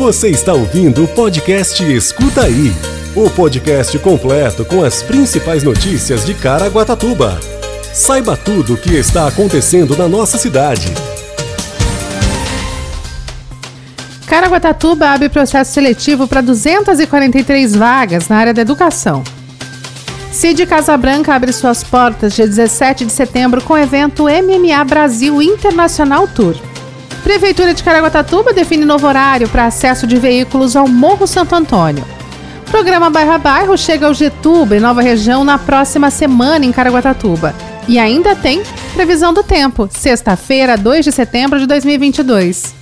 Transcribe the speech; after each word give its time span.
Você 0.00 0.30
está 0.30 0.54
ouvindo 0.54 1.04
o 1.04 1.08
podcast 1.08 1.84
Escuta 1.84 2.44
Aí 2.44 2.72
o 3.14 3.28
podcast 3.28 3.98
completo 3.98 4.64
com 4.64 4.82
as 4.82 5.02
principais 5.02 5.62
notícias 5.62 6.24
de 6.24 6.32
Caraguatatuba. 6.32 7.38
Saiba 7.92 8.34
tudo 8.34 8.72
o 8.72 8.76
que 8.78 8.94
está 8.94 9.28
acontecendo 9.28 9.94
na 9.94 10.08
nossa 10.08 10.38
cidade. 10.38 10.86
Caraguatatuba 14.26 15.10
abre 15.10 15.28
processo 15.28 15.74
seletivo 15.74 16.26
para 16.26 16.40
243 16.40 17.76
vagas 17.76 18.26
na 18.26 18.38
área 18.38 18.54
da 18.54 18.62
educação. 18.62 19.22
CID 20.32 20.64
Casabranca 20.64 21.34
abre 21.34 21.52
suas 21.52 21.84
portas 21.84 22.32
dia 22.32 22.46
17 22.46 23.04
de 23.04 23.12
setembro 23.12 23.60
com 23.60 23.74
o 23.74 23.78
evento 23.78 24.24
MMA 24.24 24.82
Brasil 24.82 25.42
Internacional 25.42 26.26
Tour. 26.26 26.69
Prefeitura 27.30 27.72
de 27.72 27.84
Caraguatatuba 27.84 28.52
define 28.52 28.84
novo 28.84 29.06
horário 29.06 29.48
para 29.48 29.66
acesso 29.66 30.04
de 30.04 30.16
veículos 30.16 30.74
ao 30.74 30.88
Morro 30.88 31.28
Santo 31.28 31.54
Antônio. 31.54 32.04
Programa 32.68 33.08
Bairro 33.08 33.30
a 33.30 33.38
Bairro 33.38 33.78
chega 33.78 34.08
ao 34.08 34.12
Getuba, 34.12 34.76
em 34.76 34.80
Nova 34.80 35.00
Região, 35.00 35.44
na 35.44 35.56
próxima 35.56 36.10
semana 36.10 36.64
em 36.64 36.72
Caraguatatuba. 36.72 37.54
E 37.86 38.00
ainda 38.00 38.34
tem 38.34 38.64
previsão 38.94 39.32
do 39.32 39.44
tempo, 39.44 39.88
sexta-feira, 39.92 40.76
2 40.76 41.04
de 41.04 41.12
setembro 41.12 41.60
de 41.60 41.66
2022. 41.66 42.74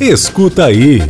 Escuta 0.00 0.64
aí. 0.64 1.02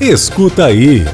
Escuta 0.00 0.66
aí. 0.66 1.04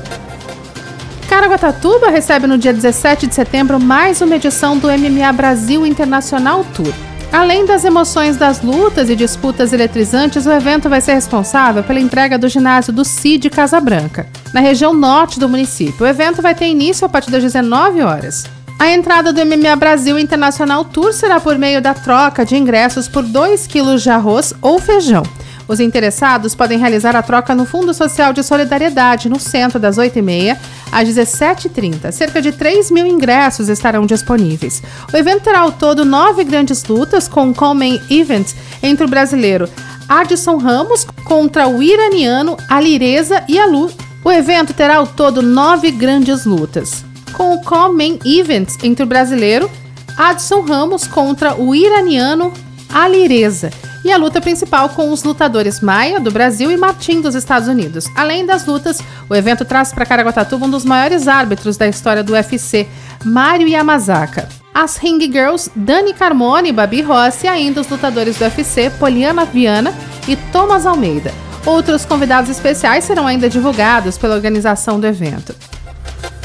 Caraguatatuba 1.28 2.10
recebe 2.10 2.46
no 2.46 2.58
dia 2.58 2.72
17 2.72 3.26
de 3.26 3.34
setembro 3.34 3.80
mais 3.80 4.20
uma 4.20 4.36
edição 4.36 4.76
do 4.76 4.88
MMA 4.88 5.32
Brasil 5.32 5.86
Internacional 5.86 6.64
Tour. 6.74 6.92
Além 7.32 7.64
das 7.64 7.82
emoções 7.82 8.36
das 8.36 8.60
lutas 8.60 9.08
e 9.08 9.16
disputas 9.16 9.72
eletrizantes, 9.72 10.44
o 10.44 10.52
evento 10.52 10.90
vai 10.90 11.00
ser 11.00 11.14
responsável 11.14 11.82
pela 11.82 11.98
entrega 11.98 12.38
do 12.38 12.46
ginásio 12.46 12.92
do 12.92 13.06
CID 13.06 13.48
Casabranca, 13.48 14.26
na 14.52 14.60
região 14.60 14.92
norte 14.92 15.40
do 15.40 15.48
município. 15.48 16.04
O 16.04 16.08
evento 16.08 16.42
vai 16.42 16.54
ter 16.54 16.66
início 16.66 17.06
a 17.06 17.08
partir 17.08 17.30
das 17.30 17.42
19 17.42 18.02
horas. 18.02 18.44
A 18.78 18.90
entrada 18.90 19.32
do 19.32 19.40
MMA 19.46 19.74
Brasil 19.76 20.18
Internacional 20.18 20.84
Tour 20.84 21.14
será 21.14 21.40
por 21.40 21.56
meio 21.56 21.80
da 21.80 21.94
troca 21.94 22.44
de 22.44 22.54
ingressos 22.54 23.08
por 23.08 23.22
2 23.22 23.66
quilos 23.66 24.02
de 24.02 24.10
arroz 24.10 24.52
ou 24.60 24.78
feijão. 24.78 25.22
Os 25.66 25.80
interessados 25.80 26.54
podem 26.54 26.78
realizar 26.78 27.16
a 27.16 27.22
troca 27.22 27.54
no 27.54 27.64
Fundo 27.64 27.94
Social 27.94 28.34
de 28.34 28.42
Solidariedade, 28.42 29.30
no 29.30 29.40
centro, 29.40 29.78
das 29.78 29.96
8h30 29.96 30.58
às 30.92 31.08
17h30. 31.08 32.12
Cerca 32.12 32.42
de 32.42 32.52
3 32.52 32.90
mil 32.90 33.06
ingressos 33.06 33.68
estarão 33.68 34.04
disponíveis. 34.04 34.82
O 35.12 35.16
evento 35.16 35.44
terá 35.44 35.60
ao 35.60 35.72
todo 35.72 36.04
nove 36.04 36.44
grandes 36.44 36.84
lutas, 36.84 37.26
com 37.26 37.50
o 37.50 37.54
Common 37.54 37.98
Event 38.10 38.52
entre 38.82 39.04
o 39.04 39.08
brasileiro 39.08 39.68
Adson 40.08 40.58
Ramos 40.58 41.06
contra 41.24 41.66
o 41.66 41.82
iraniano 41.82 42.56
Alireza 42.68 43.42
e 43.48 43.58
Alu. 43.58 43.90
O 44.22 44.30
evento 44.30 44.74
terá 44.74 44.96
ao 44.96 45.06
todo 45.06 45.42
nove 45.42 45.90
grandes 45.90 46.44
lutas, 46.44 47.04
com 47.32 47.54
o 47.54 47.62
Common 47.62 48.18
Event 48.24 48.68
entre 48.84 49.02
o 49.02 49.06
brasileiro 49.06 49.70
Adson 50.16 50.60
Ramos 50.60 51.06
contra 51.06 51.54
o 51.54 51.74
iraniano 51.74 52.52
Alireza 52.92 53.70
e 54.04 54.10
a 54.10 54.16
luta 54.16 54.40
principal 54.40 54.88
com 54.90 55.10
os 55.10 55.22
lutadores 55.22 55.80
Maia, 55.80 56.18
do 56.18 56.30
Brasil, 56.30 56.70
e 56.70 56.76
Martin, 56.76 57.20
dos 57.20 57.34
Estados 57.34 57.68
Unidos. 57.68 58.06
Além 58.16 58.44
das 58.44 58.66
lutas, 58.66 59.00
o 59.28 59.34
evento 59.34 59.64
traz 59.64 59.92
para 59.92 60.06
Caraguatatuba 60.06 60.66
um 60.66 60.70
dos 60.70 60.84
maiores 60.84 61.28
árbitros 61.28 61.76
da 61.76 61.86
história 61.86 62.22
do 62.22 62.32
UFC, 62.32 62.86
Mário 63.24 63.68
Yamazaka. 63.68 64.48
As 64.74 64.96
Ring 64.96 65.20
Girls, 65.20 65.70
Dani 65.76 66.14
Carmone, 66.14 66.72
Babi 66.72 67.02
Rossi 67.02 67.46
e 67.46 67.48
ainda 67.48 67.80
os 67.80 67.88
lutadores 67.88 68.36
do 68.36 68.44
UFC, 68.44 68.90
Poliana 68.90 69.44
Viana 69.44 69.94
e 70.26 70.34
Thomas 70.34 70.86
Almeida. 70.86 71.32
Outros 71.64 72.04
convidados 72.04 72.50
especiais 72.50 73.04
serão 73.04 73.26
ainda 73.26 73.48
divulgados 73.48 74.18
pela 74.18 74.34
organização 74.34 74.98
do 74.98 75.06
evento. 75.06 75.54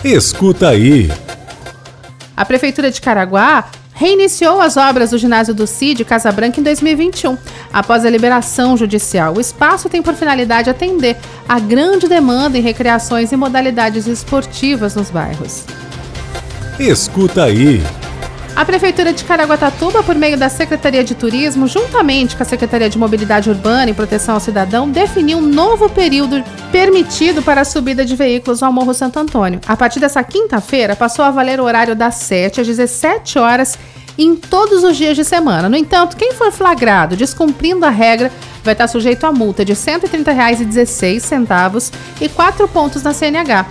Escuta 0.04 0.70
aí. 0.70 1.12
A 2.36 2.46
Prefeitura 2.46 2.92
de 2.92 3.02
Caraguá 3.02 3.68
reiniciou 3.98 4.62
as 4.62 4.78
obras 4.78 5.10
do 5.10 5.18
ginásio 5.18 5.56
do 5.56 5.66
CID 5.66 6.06
Casa 6.06 6.32
Branca 6.32 6.60
em 6.60 6.64
2021, 6.64 7.36
após 7.74 8.06
a 8.06 8.10
liberação 8.10 8.78
judicial. 8.78 9.34
O 9.36 9.42
espaço 9.42 9.90
tem 9.90 10.04
por 10.04 10.14
finalidade 10.14 10.70
atender 10.70 11.18
a 11.50 11.60
grande 11.60 12.08
demanda 12.08 12.58
em 12.58 12.62
recreações 12.62 13.32
e 13.32 13.36
modalidades 13.36 14.06
esportivas 14.06 14.96
nos 14.96 15.10
bairros. 15.10 15.66
Escuta 16.80 17.46
aí. 17.46 17.82
A 18.56 18.66
Prefeitura 18.66 19.14
de 19.14 19.24
Caraguatatuba, 19.24 20.02
por 20.02 20.16
meio 20.16 20.36
da 20.36 20.50
Secretaria 20.50 21.04
de 21.04 21.14
Turismo, 21.14 21.68
juntamente 21.68 22.36
com 22.36 22.42
a 22.42 22.46
Secretaria 22.46 22.90
de 22.90 22.98
Mobilidade 22.98 23.52
Urbana 23.52 23.92
e 23.92 23.94
Proteção 23.94 24.34
ao 24.34 24.40
Cidadão, 24.40 24.90
definiu 24.90 25.38
um 25.38 25.42
novo 25.42 25.88
período 25.90 26.44
permitido 26.72 27.44
para 27.44 27.62
a 27.62 27.66
subida 27.66 28.04
de 28.04 28.16
veículos 28.16 28.64
ao 28.64 28.74
Morro 28.74 28.96
Santo 28.96 29.20
Antônio. 29.20 29.60
A 29.68 29.78
partir 29.78 30.00
dessa 30.00 30.24
quinta-feira, 30.24 30.96
passou 30.96 31.24
a 31.24 31.30
valer 31.30 31.60
o 31.60 31.66
horário 31.66 31.96
das 31.96 32.16
7 32.16 32.62
às 32.62 32.66
17 32.66 33.38
horas 33.38 33.78
em 34.18 34.36
todos 34.36 34.84
os 34.84 34.98
dias 34.98 35.16
de 35.16 35.24
semana. 35.24 35.70
No 35.70 35.76
entanto, 35.76 36.18
quem 36.18 36.34
for 36.34 36.52
flagrado 36.52 37.16
descumprindo 37.16 37.86
a 37.86 37.90
regra 37.90 38.32
vai 38.64 38.74
estar 38.74 38.88
sujeito 38.88 39.26
a 39.26 39.32
multa 39.32 39.64
de 39.64 39.74
R$ 39.74 39.80
130,16 39.80 41.94
e 42.20 42.28
4 42.28 42.68
pontos 42.68 43.04
na 43.04 43.14
CNH. 43.14 43.68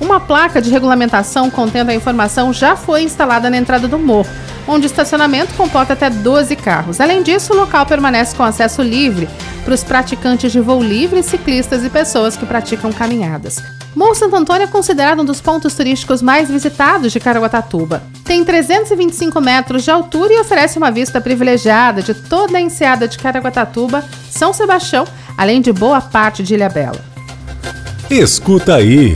Uma 0.00 0.18
placa 0.18 0.60
de 0.60 0.70
regulamentação 0.70 1.48
contendo 1.48 1.90
a 1.90 1.94
informação 1.94 2.52
já 2.52 2.74
foi 2.74 3.02
instalada 3.02 3.48
na 3.48 3.56
entrada 3.56 3.86
do 3.86 3.98
morro, 3.98 4.28
onde 4.66 4.84
o 4.84 4.88
estacionamento 4.88 5.54
comporta 5.54 5.92
até 5.92 6.10
12 6.10 6.56
carros. 6.56 7.00
Além 7.00 7.22
disso, 7.22 7.52
o 7.52 7.56
local 7.56 7.86
permanece 7.86 8.34
com 8.34 8.42
acesso 8.42 8.82
livre 8.82 9.28
para 9.64 9.74
os 9.74 9.84
praticantes 9.84 10.50
de 10.50 10.60
voo 10.60 10.82
livre, 10.82 11.22
ciclistas 11.22 11.84
e 11.84 11.90
pessoas 11.90 12.36
que 12.36 12.44
praticam 12.44 12.92
caminhadas. 12.92 13.62
Morro 13.94 14.14
Santo 14.14 14.36
Antônio 14.36 14.64
é 14.64 14.66
considerado 14.66 15.20
um 15.20 15.24
dos 15.24 15.40
pontos 15.40 15.74
turísticos 15.74 16.22
mais 16.22 16.48
visitados 16.48 17.12
de 17.12 17.20
Caraguatatuba. 17.20 18.02
Tem 18.24 18.42
325 18.42 19.38
metros 19.40 19.84
de 19.84 19.90
altura 19.90 20.32
e 20.32 20.40
oferece 20.40 20.78
uma 20.78 20.90
vista 20.90 21.20
privilegiada 21.20 22.00
de 22.02 22.14
toda 22.14 22.56
a 22.56 22.60
enseada 22.60 23.06
de 23.06 23.18
Caraguatatuba, 23.18 24.02
São 24.30 24.52
Sebastião, 24.54 25.06
além 25.36 25.60
de 25.60 25.72
boa 25.72 26.00
parte 26.00 26.42
de 26.42 26.54
Ilhabela. 26.54 27.04
Escuta 28.10 28.76
aí! 28.76 29.14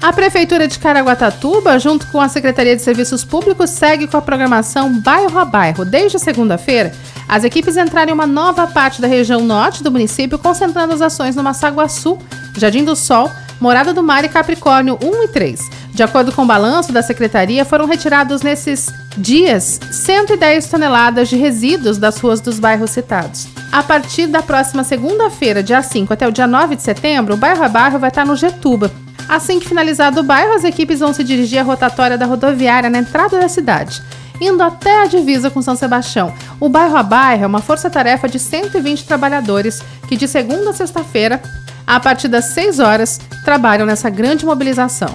A 0.00 0.14
Prefeitura 0.14 0.66
de 0.66 0.78
Caraguatatuba, 0.78 1.78
junto 1.78 2.06
com 2.06 2.18
a 2.18 2.28
Secretaria 2.28 2.74
de 2.74 2.80
Serviços 2.80 3.22
Públicos, 3.22 3.68
segue 3.68 4.06
com 4.06 4.16
a 4.16 4.22
programação 4.22 4.98
Bairro 4.98 5.38
a 5.38 5.44
Bairro. 5.44 5.84
Desde 5.84 6.18
segunda-feira, 6.18 6.92
as 7.28 7.44
equipes 7.44 7.76
entraram 7.76 8.10
em 8.10 8.14
uma 8.14 8.26
nova 8.26 8.66
parte 8.66 9.02
da 9.02 9.06
região 9.06 9.42
norte 9.42 9.82
do 9.82 9.90
município, 9.90 10.38
concentrando 10.38 10.94
as 10.94 11.02
ações 11.02 11.36
no 11.36 11.42
Massaguaçu, 11.42 12.18
Jardim 12.56 12.82
do 12.82 12.96
Sol, 12.96 13.30
Morada 13.60 13.92
do 13.92 14.02
Mar 14.02 14.24
e 14.24 14.28
Capricórnio 14.28 14.98
1 15.02 15.24
e 15.24 15.28
3. 15.28 15.70
De 15.92 16.02
acordo 16.02 16.32
com 16.32 16.42
o 16.42 16.46
balanço 16.46 16.92
da 16.92 17.02
secretaria, 17.02 17.62
foram 17.62 17.84
retirados 17.84 18.40
nesses 18.40 18.88
dias 19.18 19.78
110 19.92 20.66
toneladas 20.66 21.28
de 21.28 21.36
resíduos 21.36 21.98
das 21.98 22.18
ruas 22.18 22.40
dos 22.40 22.58
bairros 22.58 22.90
citados. 22.90 23.48
A 23.70 23.82
partir 23.82 24.26
da 24.28 24.40
próxima 24.40 24.82
segunda-feira, 24.82 25.62
dia 25.62 25.82
5 25.82 26.10
até 26.10 26.26
o 26.26 26.32
dia 26.32 26.46
9 26.46 26.74
de 26.74 26.82
setembro, 26.82 27.34
o 27.34 27.36
bairro 27.36 27.62
a 27.62 27.68
bairro 27.68 27.98
vai 27.98 28.08
estar 28.08 28.24
no 28.24 28.34
Getuba. 28.34 28.90
Assim 29.28 29.60
que 29.60 29.68
finalizado 29.68 30.20
o 30.20 30.24
bairro, 30.24 30.54
as 30.54 30.64
equipes 30.64 31.00
vão 31.00 31.12
se 31.12 31.22
dirigir 31.22 31.58
à 31.58 31.62
rotatória 31.62 32.16
da 32.16 32.24
rodoviária 32.24 32.88
na 32.88 32.98
entrada 32.98 33.38
da 33.38 33.48
cidade, 33.48 34.02
indo 34.40 34.62
até 34.62 35.02
a 35.02 35.06
divisa 35.06 35.50
com 35.50 35.60
São 35.60 35.76
Sebastião. 35.76 36.32
O 36.58 36.68
bairro 36.68 36.96
a 36.96 37.02
bairro 37.02 37.44
é 37.44 37.46
uma 37.46 37.60
força-tarefa 37.60 38.26
de 38.26 38.38
120 38.38 39.04
trabalhadores 39.04 39.82
que, 40.08 40.16
de 40.16 40.26
segunda 40.26 40.70
a 40.70 40.72
sexta-feira, 40.72 41.40
a 41.90 41.98
partir 41.98 42.28
das 42.28 42.44
6 42.54 42.78
horas, 42.78 43.18
trabalham 43.44 43.84
nessa 43.84 44.08
grande 44.08 44.46
mobilização. 44.46 45.12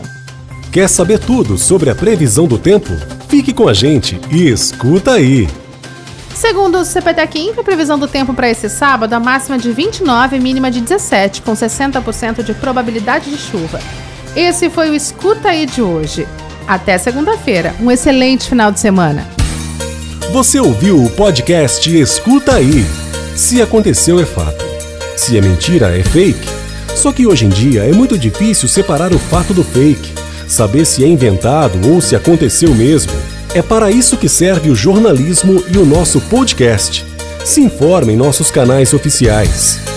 Quer 0.74 0.90
saber 0.90 1.20
tudo 1.20 1.58
sobre 1.58 1.90
a 1.90 1.96
previsão 1.96 2.48
do 2.48 2.58
tempo? 2.58 2.92
Fique 3.30 3.54
com 3.54 3.70
a 3.70 3.74
gente 3.74 4.20
e 4.30 4.50
escuta 4.50 5.14
aí! 5.14 5.48
Segundo 6.36 6.80
o 6.80 6.84
CPTEC 6.84 7.54
a 7.58 7.64
previsão 7.64 7.98
do 7.98 8.10
tempo 8.10 8.34
para 8.34 8.50
esse 8.50 8.68
sábado, 8.68 9.14
a 9.14 9.22
máxima 9.22 9.58
de 9.58 9.72
29 9.72 10.36
e 10.36 10.40
mínima 10.42 10.70
de 10.70 10.82
17, 10.82 11.44
com 11.44 11.54
60% 11.54 12.44
de 12.44 12.54
probabilidade 12.54 13.30
de 13.30 13.38
chuva. 13.38 13.80
Esse 14.36 14.70
foi 14.70 14.90
o 14.90 14.94
Escuta 14.94 15.48
Aí 15.48 15.66
de 15.66 15.82
hoje. 15.82 16.28
Até 16.68 16.98
segunda-feira. 16.98 17.74
Um 17.80 17.90
excelente 17.90 18.50
final 18.50 18.70
de 18.70 18.82
semana. 18.82 19.26
Você 20.34 20.60
ouviu 20.60 21.02
o 21.02 21.10
podcast 21.10 21.90
Escuta 21.98 22.56
Aí. 22.56 22.86
Se 23.34 23.62
aconteceu, 23.62 24.20
é 24.20 24.26
fato. 24.26 24.66
Se 25.16 25.38
é 25.38 25.42
mentira, 25.42 25.98
é 25.98 26.04
fake. 26.04 26.65
Só 26.96 27.12
que 27.12 27.28
hoje 27.28 27.46
em 27.46 27.50
dia 27.50 27.84
é 27.84 27.92
muito 27.92 28.18
difícil 28.18 28.68
separar 28.68 29.14
o 29.14 29.20
fato 29.20 29.54
do 29.54 29.64
fake, 29.64 30.14
saber 30.48 30.86
se 30.86 31.04
é 31.04 31.08
inventado 31.08 31.78
ou 31.92 32.02
se 32.02 32.16
aconteceu 32.16 32.74
mesmo. 32.74 33.12
É 33.54 33.62
para 33.62 33.92
isso 33.92 34.18
que 34.18 34.28
serve 34.30 34.70
o 34.70 34.76
jornalismo 34.76 35.64
e 35.72 35.78
o 35.78 35.86
nosso 35.86 36.20
podcast. 36.22 37.06
Se 37.44 37.62
informe 37.62 38.14
em 38.14 38.18
nossos 38.18 38.50
canais 38.50 38.94
oficiais. 38.94 39.95